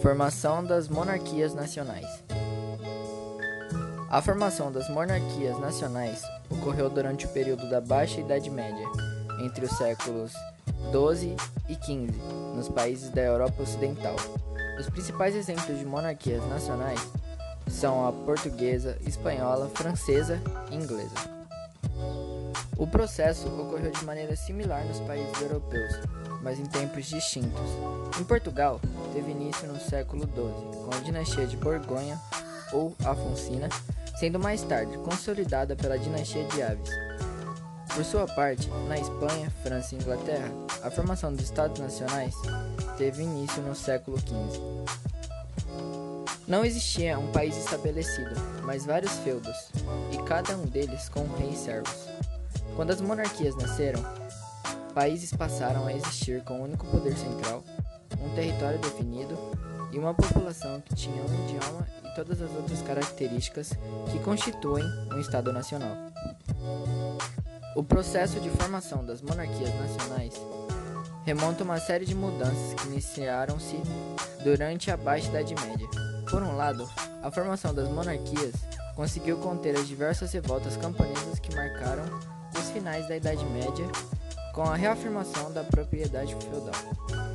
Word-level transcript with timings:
Formação 0.00 0.64
das 0.64 0.88
monarquias 0.88 1.54
nacionais. 1.54 2.06
A 4.08 4.22
formação 4.22 4.70
das 4.70 4.88
monarquias 4.88 5.58
nacionais 5.58 6.22
ocorreu 6.48 6.88
durante 6.88 7.26
o 7.26 7.28
período 7.30 7.68
da 7.68 7.80
Baixa 7.80 8.20
Idade 8.20 8.48
Média, 8.48 8.86
entre 9.40 9.64
os 9.64 9.72
séculos 9.72 10.32
12 10.92 11.34
e 11.68 11.74
15, 11.74 12.12
nos 12.54 12.68
países 12.68 13.10
da 13.10 13.22
Europa 13.22 13.62
Ocidental. 13.62 14.14
Os 14.78 14.88
principais 14.88 15.34
exemplos 15.34 15.78
de 15.78 15.84
monarquias 15.84 16.46
nacionais 16.48 17.00
são 17.68 18.06
a 18.06 18.12
portuguesa, 18.12 18.96
espanhola, 19.04 19.68
francesa 19.74 20.40
e 20.70 20.76
inglesa. 20.76 21.37
O 22.78 22.86
processo 22.86 23.48
ocorreu 23.48 23.90
de 23.90 24.04
maneira 24.04 24.36
similar 24.36 24.84
nos 24.84 25.00
países 25.00 25.42
europeus, 25.42 25.92
mas 26.40 26.60
em 26.60 26.64
tempos 26.64 27.06
distintos. 27.06 27.68
Em 28.20 28.22
Portugal, 28.22 28.80
teve 29.12 29.32
início 29.32 29.66
no 29.66 29.80
século 29.80 30.22
XII, 30.22 30.84
com 30.84 30.90
a 30.94 31.00
dinastia 31.00 31.44
de 31.44 31.56
Borgonha 31.56 32.16
ou 32.72 32.94
Afonsina, 33.04 33.68
sendo 34.16 34.38
mais 34.38 34.62
tarde 34.62 34.96
consolidada 34.98 35.74
pela 35.74 35.98
dinastia 35.98 36.44
de 36.44 36.62
Aves. 36.62 36.90
Por 37.92 38.04
sua 38.04 38.26
parte, 38.26 38.68
na 38.86 38.96
Espanha, 38.96 39.50
França 39.60 39.96
e 39.96 39.98
Inglaterra, 39.98 40.52
a 40.84 40.88
formação 40.88 41.32
dos 41.32 41.44
Estados 41.44 41.80
Nacionais 41.80 42.34
teve 42.96 43.24
início 43.24 43.60
no 43.60 43.74
século 43.74 44.18
XV. 44.20 44.60
Não 46.46 46.64
existia 46.64 47.18
um 47.18 47.32
país 47.32 47.56
estabelecido, 47.56 48.36
mas 48.62 48.86
vários 48.86 49.12
feudos, 49.18 49.68
e 50.12 50.22
cada 50.22 50.56
um 50.56 50.64
deles 50.64 51.08
com 51.08 51.26
reis 51.38 51.58
servos. 51.58 52.06
Quando 52.76 52.90
as 52.90 53.00
monarquias 53.00 53.56
nasceram, 53.56 54.02
países 54.94 55.32
passaram 55.32 55.86
a 55.86 55.92
existir 55.92 56.42
com 56.44 56.60
um 56.60 56.62
único 56.64 56.86
poder 56.86 57.16
central, 57.16 57.62
um 58.20 58.34
território 58.34 58.78
definido 58.78 59.36
e 59.92 59.98
uma 59.98 60.14
população 60.14 60.80
que 60.80 60.94
tinha 60.94 61.22
um 61.22 61.44
idioma 61.44 61.86
e 62.04 62.14
todas 62.14 62.42
as 62.42 62.50
outras 62.52 62.82
características 62.82 63.72
que 64.10 64.18
constituem 64.20 64.84
um 65.12 65.20
Estado 65.20 65.52
nacional. 65.52 65.96
O 67.76 67.82
processo 67.84 68.40
de 68.40 68.50
formação 68.50 69.04
das 69.04 69.22
monarquias 69.22 69.72
nacionais 69.74 70.34
remonta 71.24 71.62
a 71.62 71.64
uma 71.64 71.78
série 71.78 72.04
de 72.04 72.14
mudanças 72.14 72.74
que 72.74 72.88
iniciaram-se 72.88 73.80
durante 74.42 74.90
a 74.90 74.96
Baixa 74.96 75.28
Idade 75.28 75.54
Média. 75.66 75.86
Por 76.28 76.42
um 76.42 76.56
lado, 76.56 76.88
a 77.22 77.30
formação 77.30 77.72
das 77.72 77.88
monarquias 77.88 78.54
conseguiu 78.96 79.36
conter 79.38 79.76
as 79.76 79.86
diversas 79.86 80.32
revoltas 80.32 80.76
camponesas 80.76 81.38
que 81.38 81.54
marcaram 81.54 82.04
finais 82.70 83.06
da 83.08 83.16
Idade 83.16 83.44
Média 83.46 83.86
com 84.54 84.62
a 84.62 84.74
reafirmação 84.74 85.52
da 85.52 85.62
propriedade 85.62 86.34
feudal. 86.36 87.27